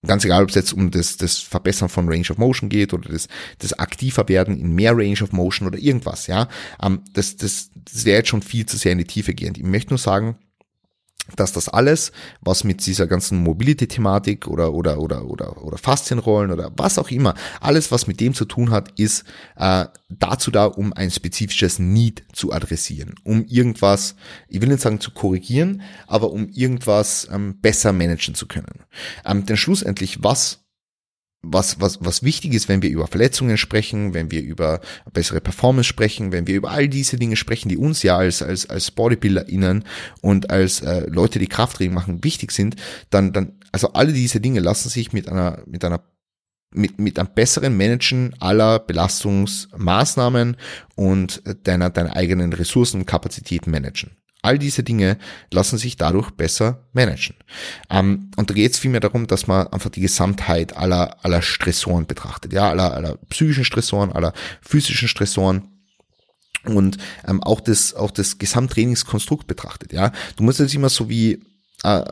Ganz 0.06 0.24
egal, 0.24 0.42
ob 0.42 0.48
es 0.48 0.54
jetzt 0.54 0.72
um 0.72 0.90
das, 0.90 1.18
das 1.18 1.38
Verbessern 1.40 1.90
von 1.90 2.08
Range 2.08 2.26
of 2.30 2.38
Motion 2.38 2.70
geht 2.70 2.94
oder 2.94 3.10
das, 3.10 3.28
das 3.58 3.74
aktiver 3.74 4.26
werden 4.30 4.58
in 4.58 4.74
mehr 4.74 4.96
Range 4.96 5.22
of 5.22 5.32
Motion 5.32 5.68
oder 5.68 5.78
irgendwas, 5.78 6.26
ja. 6.26 6.48
Ähm, 6.82 7.02
das, 7.12 7.36
das, 7.36 7.70
das 7.74 8.06
wäre 8.06 8.16
jetzt 8.16 8.30
schon 8.30 8.40
viel 8.40 8.64
zu 8.64 8.78
sehr 8.78 8.92
in 8.92 8.98
die 8.98 9.04
Tiefe 9.04 9.34
gehend. 9.34 9.58
Ich 9.58 9.64
möchte 9.64 9.90
nur 9.90 9.98
sagen, 9.98 10.38
dass 11.36 11.52
das 11.52 11.68
alles, 11.68 12.12
was 12.40 12.64
mit 12.64 12.84
dieser 12.86 13.06
ganzen 13.06 13.42
Mobility-Thematik 13.42 14.46
oder, 14.46 14.72
oder, 14.72 14.98
oder, 14.98 15.24
oder, 15.24 15.62
oder 15.62 15.78
Faszienrollen 15.78 16.50
oder 16.50 16.70
was 16.76 16.98
auch 16.98 17.10
immer, 17.10 17.34
alles, 17.60 17.90
was 17.90 18.06
mit 18.06 18.20
dem 18.20 18.34
zu 18.34 18.44
tun 18.44 18.70
hat, 18.70 18.98
ist 18.98 19.24
äh, 19.56 19.86
dazu 20.08 20.50
da, 20.50 20.66
um 20.66 20.92
ein 20.92 21.10
spezifisches 21.10 21.78
Need 21.78 22.24
zu 22.32 22.52
adressieren, 22.52 23.14
um 23.24 23.44
irgendwas, 23.46 24.16
ich 24.48 24.60
will 24.60 24.68
nicht 24.68 24.80
sagen 24.80 25.00
zu 25.00 25.10
korrigieren, 25.12 25.82
aber 26.06 26.30
um 26.30 26.48
irgendwas 26.48 27.28
ähm, 27.32 27.60
besser 27.60 27.92
managen 27.92 28.34
zu 28.34 28.46
können. 28.46 28.84
Ähm, 29.24 29.46
denn 29.46 29.56
schlussendlich, 29.56 30.22
was 30.22 30.64
was, 31.42 31.80
was, 31.80 31.98
was 32.04 32.22
wichtig 32.22 32.52
ist, 32.54 32.68
wenn 32.68 32.82
wir 32.82 32.90
über 32.90 33.06
Verletzungen 33.06 33.56
sprechen, 33.56 34.12
wenn 34.12 34.30
wir 34.30 34.42
über 34.42 34.80
bessere 35.12 35.40
Performance 35.40 35.88
sprechen, 35.88 36.32
wenn 36.32 36.46
wir 36.46 36.54
über 36.54 36.70
all 36.70 36.88
diese 36.88 37.16
Dinge 37.16 37.36
sprechen, 37.36 37.68
die 37.68 37.78
uns 37.78 38.02
ja 38.02 38.16
als, 38.18 38.42
als, 38.42 38.68
als 38.68 38.90
BodybuilderInnen 38.90 39.84
und 40.20 40.50
als 40.50 40.82
äh, 40.82 41.06
Leute, 41.08 41.38
die 41.38 41.46
Krafttraining 41.46 41.94
machen, 41.94 42.24
wichtig 42.24 42.52
sind, 42.52 42.76
dann, 43.08 43.32
dann, 43.32 43.52
also 43.72 43.92
alle 43.94 44.12
diese 44.12 44.40
Dinge 44.40 44.60
lassen 44.60 44.90
sich 44.90 45.12
mit 45.12 45.28
einer, 45.28 45.62
mit 45.66 45.84
einer 45.84 46.02
mit, 46.72 47.00
mit 47.00 47.18
einem 47.18 47.30
besseren 47.34 47.76
Managen 47.76 48.34
aller 48.38 48.78
Belastungsmaßnahmen 48.78 50.56
und 50.94 51.42
deiner, 51.64 51.90
deiner 51.90 52.14
eigenen 52.14 52.52
Ressourcen 52.52 53.00
und 53.00 53.06
Kapazitäten 53.06 53.72
managen. 53.72 54.12
All 54.42 54.58
diese 54.58 54.82
Dinge 54.82 55.18
lassen 55.50 55.78
sich 55.78 55.96
dadurch 55.96 56.30
besser 56.30 56.86
managen. 56.92 57.36
Ähm, 57.90 58.30
und 58.36 58.50
da 58.50 58.54
geht 58.54 58.72
es 58.72 58.78
vielmehr 58.78 59.00
darum, 59.00 59.26
dass 59.26 59.46
man 59.46 59.66
einfach 59.68 59.90
die 59.90 60.00
Gesamtheit 60.00 60.76
aller, 60.76 61.24
aller 61.24 61.42
Stressoren 61.42 62.06
betrachtet, 62.06 62.52
ja, 62.52 62.70
aller, 62.70 62.92
aller 62.94 63.16
psychischen 63.28 63.64
Stressoren, 63.64 64.12
aller 64.12 64.32
physischen 64.62 65.08
Stressoren 65.08 65.68
und 66.64 66.98
ähm, 67.26 67.42
auch 67.42 67.60
das 67.60 67.94
auch 67.94 68.10
das 68.10 68.38
Gesamttrainingskonstrukt 68.38 69.46
betrachtet. 69.46 69.92
Ja, 69.92 70.12
du 70.36 70.42
musst 70.42 70.60
jetzt 70.60 70.74
immer 70.74 70.88
so 70.88 71.08
wie, 71.08 71.42
äh, 71.84 72.04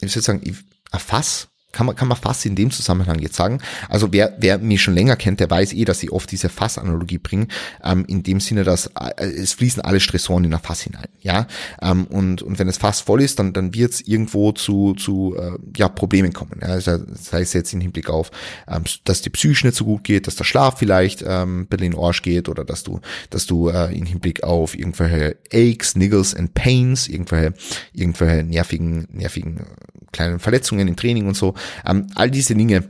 ich 0.00 0.12
soll 0.12 0.22
sagen, 0.22 0.42
ein 0.90 1.00
Fass 1.00 1.48
kann 1.74 1.86
man, 1.86 1.96
kann 1.96 2.08
man 2.08 2.16
fast 2.16 2.46
in 2.46 2.54
dem 2.54 2.70
Zusammenhang 2.70 3.18
jetzt 3.18 3.36
sagen. 3.36 3.58
Also 3.88 4.12
wer, 4.12 4.34
wer 4.38 4.58
mich 4.58 4.80
schon 4.80 4.94
länger 4.94 5.16
kennt, 5.16 5.40
der 5.40 5.50
weiß 5.50 5.72
eh, 5.74 5.84
dass 5.84 6.02
ich 6.02 6.12
oft 6.12 6.30
diese 6.30 6.48
Fassanalogie 6.48 7.18
bringe, 7.18 7.48
ähm, 7.82 8.04
in 8.06 8.22
dem 8.22 8.40
Sinne, 8.40 8.64
dass 8.64 8.86
äh, 8.86 9.24
es 9.24 9.52
fließen 9.54 9.82
alle 9.82 10.00
Stressoren 10.00 10.44
in 10.44 10.54
ein 10.54 10.60
Fass 10.60 10.82
hinein, 10.82 11.08
ja. 11.20 11.46
Ähm, 11.82 12.04
und, 12.04 12.42
und 12.42 12.58
wenn 12.58 12.68
das 12.68 12.78
Fass 12.78 13.00
voll 13.00 13.20
ist, 13.20 13.38
dann, 13.38 13.52
dann 13.52 13.74
wird 13.74 13.92
es 13.92 14.00
irgendwo 14.00 14.52
zu, 14.52 14.94
zu 14.94 15.36
äh, 15.36 15.58
ja, 15.76 15.88
Problemen 15.88 16.32
kommen. 16.32 16.60
Ja? 16.62 16.68
Also, 16.68 16.98
sei 17.14 17.40
es 17.40 17.52
jetzt 17.52 17.72
im 17.72 17.80
Hinblick 17.80 18.08
auf, 18.08 18.30
ähm, 18.68 18.84
dass 19.04 19.22
die 19.22 19.30
Psyche 19.30 19.66
nicht 19.66 19.76
so 19.76 19.84
gut 19.84 20.04
geht, 20.04 20.26
dass 20.28 20.36
der 20.36 20.44
Schlaf 20.44 20.78
vielleicht 20.78 21.24
ähm, 21.26 21.66
bei 21.68 21.76
den 21.76 21.98
Arsch 21.98 22.22
geht 22.22 22.48
oder 22.48 22.64
dass 22.64 22.84
du, 22.84 23.00
dass 23.30 23.46
du 23.46 23.68
äh, 23.68 23.92
im 23.96 24.06
Hinblick 24.06 24.44
auf 24.44 24.78
irgendwelche 24.78 25.36
Aches, 25.52 25.96
Niggles 25.96 26.34
and 26.34 26.54
Pains, 26.54 27.08
irgendwelche, 27.08 27.54
irgendwelche 27.92 28.44
nervigen, 28.44 29.08
nervigen 29.10 29.66
kleinen 30.14 30.38
Verletzungen 30.38 30.88
im 30.88 30.96
Training 30.96 31.26
und 31.26 31.36
so. 31.36 31.54
Ähm, 31.86 32.06
all 32.14 32.30
diese 32.30 32.54
Dinge 32.54 32.84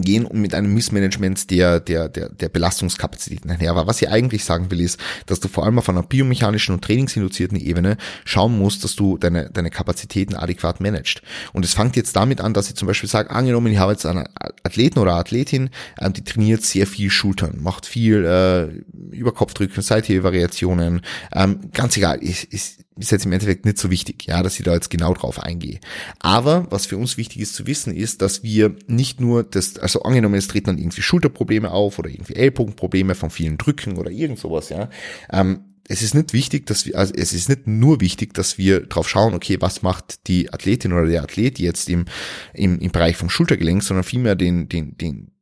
gehen 0.00 0.26
mit 0.32 0.54
einem 0.54 0.72
Missmanagement 0.72 1.50
der, 1.50 1.80
der, 1.80 2.08
der, 2.08 2.30
der 2.30 2.48
Belastungskapazitäten 2.48 3.50
einher. 3.50 3.70
Aber 3.70 3.86
was 3.86 4.00
ich 4.00 4.08
eigentlich 4.08 4.44
sagen 4.44 4.70
will, 4.70 4.80
ist, 4.80 4.98
dass 5.26 5.40
du 5.40 5.48
vor 5.48 5.64
allem 5.64 5.78
auf 5.78 5.88
einer 5.88 6.02
biomechanischen 6.02 6.74
und 6.74 6.82
trainingsinduzierten 6.82 7.58
Ebene 7.60 7.98
schauen 8.24 8.58
musst, 8.58 8.84
dass 8.84 8.96
du 8.96 9.18
deine, 9.18 9.50
deine 9.50 9.70
Kapazitäten 9.70 10.34
adäquat 10.34 10.80
managst. 10.80 11.20
Und 11.52 11.64
es 11.64 11.74
fängt 11.74 11.96
jetzt 11.96 12.16
damit 12.16 12.40
an, 12.40 12.54
dass 12.54 12.68
ich 12.68 12.76
zum 12.76 12.88
Beispiel 12.88 13.08
sage, 13.08 13.30
angenommen, 13.30 13.72
ich 13.72 13.78
habe 13.78 13.92
jetzt 13.92 14.06
einen 14.06 14.26
Athleten 14.62 14.98
oder 14.98 15.14
Athletin, 15.14 15.70
äh, 15.98 16.10
die 16.10 16.24
trainiert 16.24 16.62
sehr 16.62 16.86
viel 16.86 17.10
Schultern, 17.10 17.58
macht 17.60 17.84
viel 17.86 18.24
äh, 18.24 19.14
Überkopfdrücken, 19.14 19.82
Seithebevariationen, 19.82 21.02
ähm, 21.34 21.70
ganz 21.72 21.96
egal, 21.96 22.22
ist, 22.22 22.44
ist, 22.44 22.84
ist 22.96 23.10
jetzt 23.10 23.24
im 23.24 23.32
Endeffekt 23.32 23.64
nicht 23.64 23.78
so 23.78 23.90
wichtig, 23.90 24.26
ja, 24.26 24.42
dass 24.42 24.58
ich 24.58 24.64
da 24.64 24.74
jetzt 24.74 24.90
genau 24.90 25.14
drauf 25.14 25.40
eingehe. 25.40 25.80
Aber 26.18 26.66
was 26.70 26.86
für 26.86 26.96
uns 26.96 27.16
wichtig 27.16 27.40
ist 27.40 27.54
zu 27.54 27.66
wissen, 27.66 27.94
ist, 27.94 28.22
dass 28.22 28.42
wir 28.42 28.76
nicht 28.86 29.20
nur 29.20 29.44
das, 29.44 29.78
also 29.78 30.02
angenommen, 30.02 30.34
es 30.34 30.48
treten 30.48 30.66
dann 30.66 30.78
irgendwie 30.78 31.02
Schulterprobleme 31.02 31.70
auf 31.70 31.98
oder 31.98 32.10
irgendwie 32.10 32.34
Ellbogenprobleme 32.34 33.14
von 33.14 33.30
vielen 33.30 33.58
Drücken 33.58 33.96
oder 33.96 34.10
irgend 34.10 34.38
sowas, 34.38 34.68
ja. 34.68 34.90
Ähm, 35.30 35.72
es 35.88 36.02
ist 36.02 36.14
nicht 36.14 36.32
wichtig, 36.32 36.66
dass 36.66 36.86
wir, 36.86 36.96
also 36.96 37.12
es 37.16 37.32
ist 37.32 37.48
nicht 37.48 37.66
nur 37.66 38.00
wichtig, 38.00 38.34
dass 38.34 38.56
wir 38.56 38.86
drauf 38.86 39.08
schauen, 39.08 39.34
okay, 39.34 39.56
was 39.60 39.82
macht 39.82 40.26
die 40.28 40.52
Athletin 40.52 40.92
oder 40.92 41.06
der 41.06 41.22
Athlet 41.22 41.58
jetzt 41.58 41.88
im, 41.88 42.04
im, 42.54 42.78
im 42.78 42.90
Bereich 42.92 43.16
vom 43.16 43.28
Schultergelenk, 43.28 43.82
sondern 43.82 44.04
vielmehr 44.04 44.36
den, 44.36 44.68
den, 44.68 44.96
den, 44.96 45.32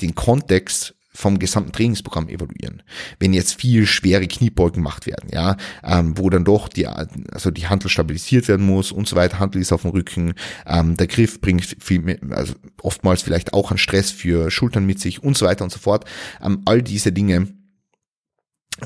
den 0.00 0.14
Kontext 0.14 0.94
vom 1.18 1.40
gesamten 1.40 1.72
Trainingsprogramm 1.72 2.28
evaluieren. 2.28 2.84
Wenn 3.18 3.32
jetzt 3.32 3.60
viel 3.60 3.86
schwere 3.86 4.28
Kniebeugen 4.28 4.76
gemacht 4.76 5.04
werden, 5.04 5.30
ja, 5.32 5.56
ähm, 5.82 6.16
wo 6.16 6.30
dann 6.30 6.44
doch 6.44 6.68
die, 6.68 6.86
also 6.86 7.50
die 7.50 7.66
Handel 7.66 7.90
stabilisiert 7.90 8.46
werden 8.46 8.64
muss 8.64 8.92
und 8.92 9.08
so 9.08 9.16
weiter, 9.16 9.40
Handel 9.40 9.60
ist 9.60 9.72
auf 9.72 9.82
dem 9.82 9.90
Rücken, 9.90 10.34
ähm, 10.64 10.96
der 10.96 11.08
Griff 11.08 11.40
bringt 11.40 11.64
viel, 11.80 12.02
mehr, 12.02 12.18
also 12.30 12.54
oftmals 12.82 13.22
vielleicht 13.22 13.52
auch 13.52 13.72
an 13.72 13.78
Stress 13.78 14.12
für 14.12 14.52
Schultern 14.52 14.86
mit 14.86 15.00
sich 15.00 15.24
und 15.24 15.36
so 15.36 15.44
weiter 15.44 15.64
und 15.64 15.70
so 15.70 15.80
fort. 15.80 16.04
Ähm, 16.40 16.62
all 16.66 16.82
diese 16.82 17.10
Dinge 17.10 17.48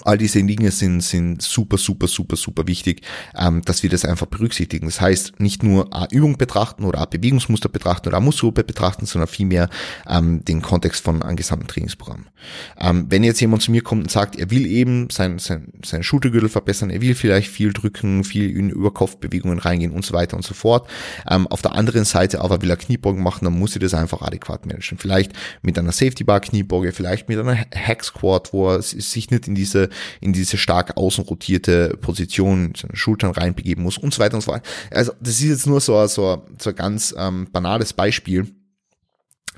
All 0.05 0.19
diese 0.19 0.43
Dinge 0.43 0.71
sind, 0.71 1.03
sind 1.03 1.43
super, 1.43 1.77
super, 1.77 2.07
super, 2.07 2.37
super 2.37 2.67
wichtig, 2.67 3.03
ähm, 3.37 3.63
dass 3.63 3.83
wir 3.83 3.91
das 3.91 4.05
einfach 4.05 4.27
berücksichtigen. 4.27 4.87
Das 4.87 5.01
heißt, 5.01 5.39
nicht 5.39 5.63
nur 5.63 5.95
eine 5.95 6.11
Übung 6.11 6.39
betrachten 6.39 6.85
oder 6.85 6.99
eine 6.99 7.07
Bewegungsmuster 7.07 7.69
betrachten 7.69 8.09
oder 8.09 8.17
eine 8.17 8.25
Muskelgruppe 8.25 8.65
betrachten, 8.65 9.07
sondern 9.07 9.29
vielmehr 9.29 9.69
ähm, 10.09 10.45
den 10.45 10.63
Kontext 10.63 11.05
von 11.05 11.23
einem 11.23 11.37
gesamten 11.37 11.67
Trainingsprogramm. 11.67 12.27
Ähm, 12.81 13.07
wenn 13.11 13.23
jetzt 13.23 13.41
jemand 13.41 13.63
zu 13.63 13.71
mir 13.71 13.83
kommt 13.83 14.03
und 14.03 14.11
sagt, 14.11 14.37
er 14.37 14.51
will 14.51 14.67
eben 14.67 15.09
sein, 15.11 15.39
sein, 15.39 15.73
sein 15.85 16.03
Schultergürtel 16.03 16.49
verbessern, 16.49 16.91
er 16.91 17.03
will 17.03 17.15
vielleicht 17.15 17.49
viel 17.49 17.73
drücken, 17.73 18.25
viel 18.25 18.57
in 18.57 18.71
Überkopfbewegungen 18.71 19.59
reingehen 19.59 19.93
und 19.93 20.05
so 20.05 20.15
weiter 20.15 20.37
und 20.37 20.45
so 20.45 20.55
fort. 20.55 20.89
Ähm, 21.29 21.47
auf 21.49 21.63
der 21.63 21.73
anderen 21.73 22.05
Seite 22.05 22.41
aber 22.41 22.63
will 22.63 22.71
er 22.71 22.77
Kniebeugen 22.77 23.23
machen, 23.23 23.45
dann 23.45 23.59
muss 23.59 23.77
er 23.77 23.81
das 23.81 23.95
einfach 23.95 24.23
adäquat 24.23 24.67
managen. 24.67 24.99
Vielleicht 24.99 25.33
mit 25.63 25.79
einer 25.79 25.93
Safety 25.93 26.25
Bar 26.25 26.41
Kniebeuge, 26.41 26.93
vielleicht 26.93 27.29
mit 27.29 27.39
einer 27.39 27.57
Hack 27.75 28.05
Squat, 28.05 28.53
wo 28.53 28.71
er 28.71 28.83
sich 28.83 29.31
nicht 29.31 29.49
in 29.49 29.55
diese 29.55 29.82
in 30.21 30.33
diese 30.33 30.59
stark 30.59 30.97
außen 30.97 31.25
rotierte 31.25 31.97
Position, 32.01 32.73
seine 32.81 32.97
Schultern 32.97 33.31
reinbegeben 33.31 33.85
muss 33.85 33.99
und 33.99 34.13
so 34.13 34.21
weiter 34.21 34.35
und 34.35 34.43
so 34.43 34.53
fort. 34.53 34.67
Also 34.91 35.13
das 35.21 35.35
ist 35.35 35.43
jetzt 35.43 35.67
nur 35.67 35.81
so, 35.81 36.07
so, 36.07 36.47
so 36.59 36.71
ein 36.71 36.77
ganz 36.77 37.15
ähm, 37.17 37.49
banales 37.51 37.93
Beispiel, 37.93 38.55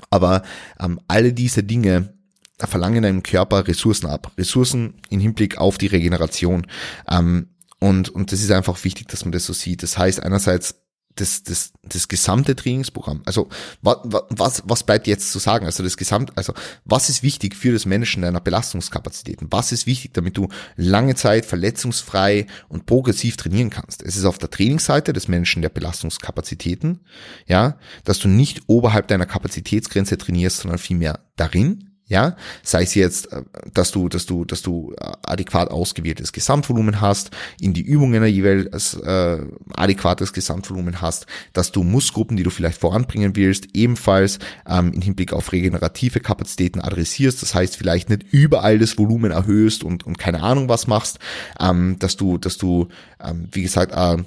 aber 0.09 0.43
ähm, 0.79 0.99
alle 1.07 1.33
diese 1.33 1.63
Dinge 1.63 2.13
verlangen 2.57 3.03
einem 3.03 3.23
Körper 3.23 3.67
Ressourcen 3.67 4.07
ab. 4.07 4.31
Ressourcen 4.37 4.95
im 5.09 5.19
Hinblick 5.19 5.57
auf 5.57 5.77
die 5.77 5.87
Regeneration. 5.87 6.67
Ähm, 7.09 7.49
und, 7.79 8.09
und 8.09 8.31
das 8.31 8.41
ist 8.41 8.51
einfach 8.51 8.81
wichtig, 8.83 9.09
dass 9.09 9.25
man 9.25 9.33
das 9.33 9.45
so 9.45 9.53
sieht. 9.53 9.83
Das 9.83 9.97
heißt, 9.97 10.23
einerseits 10.23 10.84
das, 11.15 11.43
das, 11.43 11.71
das 11.83 12.07
gesamte 12.07 12.55
Trainingsprogramm. 12.55 13.21
Also 13.25 13.47
was, 13.81 13.97
was, 14.03 14.63
was 14.65 14.83
bleibt 14.83 15.07
jetzt 15.07 15.31
zu 15.31 15.39
sagen? 15.39 15.65
Also 15.65 15.81
das 15.83 15.97
gesamte, 15.97 16.33
also 16.35 16.53
was 16.83 17.09
ist 17.09 17.23
wichtig 17.23 17.55
für 17.55 17.71
das 17.71 17.85
Managen 17.85 18.21
deiner 18.21 18.41
Belastungskapazitäten? 18.41 19.47
Was 19.51 19.71
ist 19.71 19.87
wichtig, 19.87 20.13
damit 20.13 20.37
du 20.37 20.49
lange 20.75 21.15
Zeit 21.15 21.45
verletzungsfrei 21.45 22.47
und 22.67 22.85
progressiv 22.85 23.37
trainieren 23.37 23.69
kannst? 23.69 24.03
Es 24.03 24.17
ist 24.17 24.25
auf 24.25 24.37
der 24.37 24.49
Trainingsseite 24.49 25.13
das 25.13 25.27
Managen 25.27 25.61
der 25.61 25.69
Belastungskapazitäten, 25.69 26.99
ja, 27.47 27.77
dass 28.03 28.19
du 28.19 28.27
nicht 28.27 28.63
oberhalb 28.67 29.07
deiner 29.07 29.25
Kapazitätsgrenze 29.25 30.17
trainierst, 30.17 30.59
sondern 30.59 30.79
vielmehr 30.79 31.19
darin 31.37 31.84
ja, 32.07 32.35
sei 32.61 32.83
es 32.83 32.93
jetzt, 32.93 33.31
äh, 33.31 33.43
dass 33.73 33.91
du, 33.91 34.09
dass 34.09 34.25
du, 34.25 34.45
dass 34.45 34.61
du 34.61 34.93
äh, 34.99 35.11
adäquat 35.23 35.71
ausgewähltes 35.71 36.33
Gesamtvolumen 36.33 37.01
hast, 37.01 37.31
in 37.59 37.73
die 37.73 37.81
Übungen 37.81 38.23
jeweils 38.25 38.93
äh, 38.95 39.41
adäquates 39.73 40.31
Gesamtvolumen 40.31 41.01
hast, 41.01 41.25
dass 41.53 41.71
du 41.71 41.83
Muskelgruppen, 41.83 42.37
die 42.37 42.43
du 42.43 42.51
vielleicht 42.51 42.79
voranbringen 42.79 43.35
willst, 43.35 43.69
ebenfalls 43.73 44.39
ähm, 44.67 44.93
im 44.93 45.01
Hinblick 45.01 45.33
auf 45.33 45.51
regenerative 45.51 46.19
Kapazitäten 46.19 46.79
adressierst. 46.79 47.41
Das 47.41 47.55
heißt, 47.55 47.75
vielleicht 47.75 48.09
nicht 48.09 48.23
überall 48.31 48.77
das 48.77 48.97
Volumen 48.97 49.31
erhöhst 49.31 49.83
und, 49.83 50.05
und 50.05 50.19
keine 50.19 50.43
Ahnung 50.43 50.69
was 50.69 50.85
machst, 50.85 51.17
ähm, 51.59 51.97
dass 51.97 52.17
du, 52.17 52.37
dass 52.37 52.57
du, 52.57 52.87
ähm, 53.19 53.47
wie 53.51 53.63
gesagt, 53.63 53.93
äh, 53.93 54.23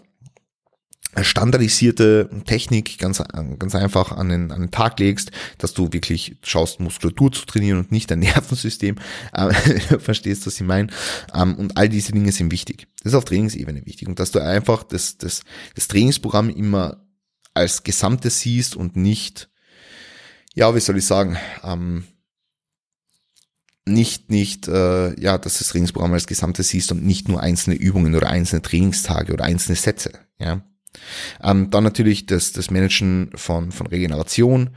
standardisierte 1.22 2.28
Technik 2.44 2.98
ganz, 2.98 3.22
ganz 3.58 3.74
einfach 3.74 4.12
an 4.12 4.28
den, 4.28 4.52
an 4.52 4.60
den 4.62 4.70
Tag 4.70 4.98
legst, 5.00 5.30
dass 5.58 5.74
du 5.74 5.92
wirklich 5.92 6.36
schaust, 6.42 6.80
Muskulatur 6.80 7.32
zu 7.32 7.46
trainieren 7.46 7.78
und 7.78 7.92
nicht 7.92 8.10
dein 8.10 8.18
Nervensystem. 8.20 8.96
Äh, 9.32 9.52
verstehst, 9.98 10.46
was 10.46 10.60
ich 10.60 10.66
meine. 10.66 10.88
Ähm, 11.34 11.54
und 11.56 11.76
all 11.76 11.88
diese 11.88 12.12
Dinge 12.12 12.32
sind 12.32 12.52
wichtig. 12.52 12.86
Das 13.02 13.12
ist 13.12 13.16
auf 13.16 13.24
Trainingsebene 13.24 13.86
wichtig. 13.86 14.08
Und 14.08 14.18
dass 14.20 14.30
du 14.30 14.40
einfach 14.40 14.82
das, 14.82 15.18
das, 15.18 15.42
das 15.74 15.88
Trainingsprogramm 15.88 16.50
immer 16.50 17.04
als 17.54 17.82
Gesamtes 17.82 18.40
siehst 18.40 18.76
und 18.76 18.96
nicht, 18.96 19.48
ja, 20.54 20.74
wie 20.74 20.80
soll 20.80 20.98
ich 20.98 21.06
sagen, 21.06 21.36
ähm, 21.64 22.04
nicht, 23.84 24.30
nicht, 24.30 24.68
äh, 24.68 25.18
ja, 25.18 25.38
dass 25.38 25.58
das 25.58 25.68
Trainingsprogramm 25.68 26.12
als 26.12 26.26
Gesamtes 26.26 26.68
siehst 26.68 26.92
und 26.92 27.04
nicht 27.04 27.28
nur 27.28 27.40
einzelne 27.40 27.76
Übungen 27.76 28.14
oder 28.14 28.28
einzelne 28.28 28.62
Trainingstage 28.62 29.32
oder 29.32 29.44
einzelne 29.44 29.76
Sätze, 29.76 30.12
ja. 30.38 30.62
Ähm, 31.42 31.70
dann 31.70 31.84
natürlich 31.84 32.26
das, 32.26 32.52
das 32.52 32.70
Managen 32.70 33.30
von, 33.34 33.72
von 33.72 33.86
Regeneration, 33.86 34.70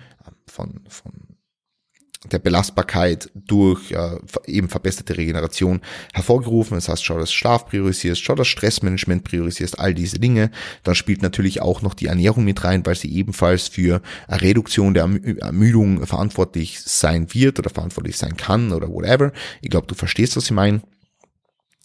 von, 0.48 0.82
von 0.88 1.14
der 2.30 2.40
Belastbarkeit 2.40 3.32
durch 3.34 3.92
äh, 3.92 4.18
eben 4.46 4.70
verbesserte 4.70 5.18
Regeneration 5.18 5.82
hervorgerufen. 6.14 6.78
Das 6.78 6.88
heißt, 6.88 7.04
schau, 7.04 7.18
dass 7.18 7.34
Schlaf 7.34 7.66
priorisierst, 7.66 8.22
schau, 8.22 8.36
dass 8.36 8.48
Stressmanagement 8.48 9.24
priorisierst, 9.24 9.80
all 9.80 9.96
diese 9.96 10.20
Dinge. 10.20 10.52
Dann 10.84 10.94
spielt 10.94 11.24
natürlich 11.24 11.62
auch 11.62 11.82
noch 11.82 11.96
die 11.96 12.06
Ernährung 12.06 12.44
mit 12.44 12.64
rein, 12.64 12.86
weil 12.86 12.96
sie 12.96 13.12
ebenfalls 13.12 13.68
für 13.70 14.02
eine 14.28 14.42
Reduktion 14.42 14.94
der 14.94 15.10
Ermüdung 15.40 16.06
verantwortlich 16.06 16.80
sein 16.82 17.34
wird 17.34 17.58
oder 17.58 17.72
verantwortlich 17.72 18.18
sein 18.18 18.38
kann 18.38 18.72
oder 18.72 18.88
whatever. 18.90 19.32
Ich 19.62 19.72
glaube, 19.72 19.88
du 19.88 19.96
verstehst, 19.96 20.38
was 20.38 20.46
ich 20.46 20.52
meine. 20.52 20.82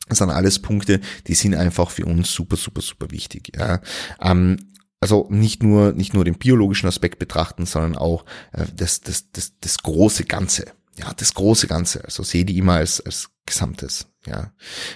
Das 0.09 0.19
sind 0.19 0.31
alles 0.31 0.61
Punkte, 0.61 1.01
die 1.27 1.35
sind 1.35 1.55
einfach 1.55 1.91
für 1.91 2.07
uns 2.07 2.33
super, 2.33 2.57
super, 2.57 2.81
super 2.81 3.11
wichtig. 3.11 3.53
Ja. 3.57 3.81
Ähm, 4.21 4.57
also 5.01 5.27
nicht 5.31 5.63
nur, 5.63 5.93
nicht 5.93 6.15
nur 6.15 6.25
den 6.25 6.39
biologischen 6.39 6.87
Aspekt 6.87 7.19
betrachten, 7.19 7.67
sondern 7.67 7.97
auch 7.97 8.25
äh, 8.53 8.65
das, 8.75 9.01
das, 9.01 9.31
das, 9.31 9.53
das 9.61 9.79
große 9.79 10.25
Ganze. 10.25 10.67
Ja, 10.99 11.13
das 11.15 11.35
große 11.35 11.67
Ganze. 11.67 12.05
Also 12.05 12.23
sehe 12.23 12.45
die 12.45 12.57
immer 12.57 12.75
als, 12.75 13.01
als 13.01 13.29
Gesamtes, 13.45 14.07
ja, 14.27 14.53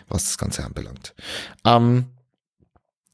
was 0.09 0.25
das 0.25 0.39
Ganze 0.39 0.65
anbelangt. 0.65 1.15
Ähm, 1.65 2.07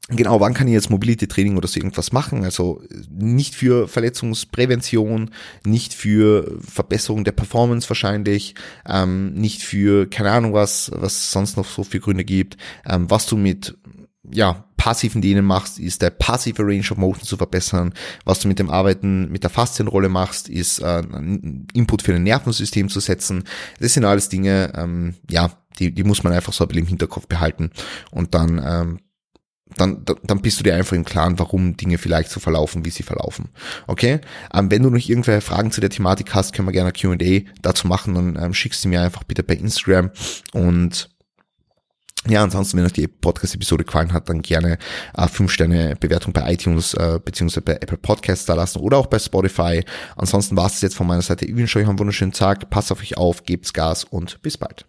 Genau, 0.09 0.39
wann 0.39 0.53
kann 0.53 0.67
ich 0.67 0.73
jetzt 0.73 0.89
Mobility 0.89 1.27
Training 1.27 1.57
oder 1.57 1.67
so 1.67 1.79
irgendwas 1.79 2.13
machen? 2.13 2.45
Also 2.45 2.81
nicht 3.09 3.55
für 3.55 3.89
Verletzungsprävention, 3.89 5.31
nicht 5.65 5.93
für 5.93 6.57
Verbesserung 6.61 7.25
der 7.25 7.33
Performance 7.33 7.89
wahrscheinlich, 7.89 8.55
ähm, 8.87 9.33
nicht 9.33 9.63
für 9.63 10.09
keine 10.09 10.31
Ahnung 10.31 10.53
was, 10.53 10.89
was 10.93 11.31
sonst 11.31 11.57
noch 11.57 11.65
so 11.65 11.83
viele 11.83 12.01
Gründe 12.01 12.23
gibt. 12.23 12.55
Ähm, 12.85 13.09
was 13.09 13.25
du 13.25 13.35
mit 13.35 13.77
ja, 14.31 14.65
passiven 14.77 15.21
Dehnen 15.21 15.43
machst, 15.43 15.77
ist 15.77 16.01
der 16.01 16.11
passive 16.11 16.63
Range 16.63 16.89
of 16.89 16.97
Motion 16.97 17.25
zu 17.25 17.35
verbessern. 17.35 17.93
Was 18.23 18.39
du 18.39 18.47
mit 18.47 18.59
dem 18.59 18.69
Arbeiten 18.69 19.29
mit 19.29 19.43
der 19.43 19.49
Faszienrolle 19.49 20.07
machst, 20.07 20.47
ist 20.47 20.79
äh, 20.79 21.03
Input 21.73 22.01
für 22.01 22.15
ein 22.15 22.23
Nervensystem 22.23 22.87
zu 22.87 23.01
setzen. 23.01 23.43
Das 23.81 23.93
sind 23.93 24.05
alles 24.05 24.29
Dinge, 24.29 24.71
ähm, 24.75 25.15
ja, 25.29 25.51
die, 25.79 25.93
die 25.93 26.03
muss 26.03 26.23
man 26.23 26.31
einfach 26.31 26.53
so 26.53 26.63
ein 26.63 26.69
bisschen 26.69 26.83
im 26.83 26.89
Hinterkopf 26.89 27.27
behalten 27.27 27.71
und 28.11 28.33
dann 28.33 28.61
ähm, 28.63 28.99
dann, 29.75 30.03
dann 30.23 30.41
bist 30.41 30.59
du 30.59 30.63
dir 30.63 30.75
einfach 30.75 30.95
im 30.95 31.05
Klaren, 31.05 31.39
warum 31.39 31.77
Dinge 31.77 31.97
vielleicht 31.97 32.29
so 32.29 32.39
verlaufen, 32.39 32.85
wie 32.85 32.89
sie 32.89 33.03
verlaufen. 33.03 33.49
Okay? 33.87 34.19
Ähm, 34.53 34.71
wenn 34.71 34.83
du 34.83 34.89
noch 34.89 34.97
irgendwelche 34.97 35.41
Fragen 35.41 35.71
zu 35.71 35.81
der 35.81 35.89
Thematik 35.89 36.33
hast, 36.33 36.53
können 36.53 36.67
wir 36.67 36.73
gerne 36.73 36.93
Q&A 36.93 37.41
dazu 37.61 37.87
machen, 37.87 38.15
dann 38.15 38.37
ähm, 38.41 38.53
schickst 38.53 38.83
du 38.83 38.89
mir 38.89 39.01
einfach 39.01 39.23
bitte 39.23 39.43
bei 39.43 39.55
Instagram 39.55 40.11
und 40.53 41.09
ja, 42.29 42.43
ansonsten, 42.43 42.77
wenn 42.77 42.85
euch 42.85 42.93
die 42.93 43.07
Podcast-Episode 43.07 43.85
gefallen 43.85 44.11
hat, 44.11 44.27
dann 44.27 44.41
gerne 44.41 44.77
äh, 45.15 45.21
5-Sterne-Bewertung 45.21 46.33
bei 46.33 46.51
iTunes 46.51 46.93
äh, 46.93 47.19
beziehungsweise 47.23 47.61
bei 47.61 47.73
Apple 47.73 47.97
Podcasts 47.97 48.45
da 48.45 48.53
lassen 48.53 48.79
oder 48.79 48.97
auch 48.97 49.07
bei 49.07 49.19
Spotify. 49.19 49.83
Ansonsten 50.17 50.57
war 50.57 50.65
es 50.65 50.81
jetzt 50.81 50.95
von 50.95 51.07
meiner 51.07 51.21
Seite. 51.21 51.45
Ich 51.45 51.55
wünsche 51.55 51.79
euch 51.79 51.87
einen 51.87 51.99
wunderschönen 51.99 52.33
Tag, 52.33 52.69
passt 52.69 52.91
auf 52.91 52.99
euch 52.99 53.17
auf, 53.17 53.43
gebt's 53.43 53.71
Gas 53.71 54.03
und 54.03 54.41
bis 54.41 54.57
bald. 54.57 54.85